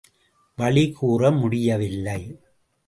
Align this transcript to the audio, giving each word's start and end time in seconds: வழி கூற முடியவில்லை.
வழி 0.57 0.91
கூற 0.91 1.31
முடியவில்லை. 1.31 2.21